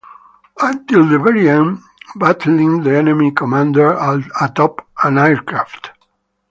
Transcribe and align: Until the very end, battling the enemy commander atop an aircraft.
Until 0.59 1.05
the 1.07 1.19
very 1.19 1.47
end, 1.47 1.77
battling 2.15 2.81
the 2.81 2.97
enemy 2.97 3.29
commander 3.29 3.91
atop 4.41 4.87
an 5.03 5.19
aircraft. 5.19 5.91